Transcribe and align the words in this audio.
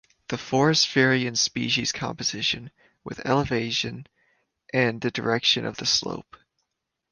The 0.29 0.37
forests 0.39 0.91
vary 0.91 1.27
in 1.27 1.35
species 1.35 1.91
composition 1.91 2.71
with 3.03 3.23
elevation 3.23 4.07
and 4.73 4.99
the 4.99 5.11
direction 5.11 5.63
of 5.63 5.77
the 5.77 5.85
slope. 5.85 6.37